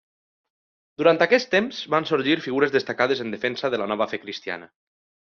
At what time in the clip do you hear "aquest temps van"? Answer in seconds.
1.25-2.07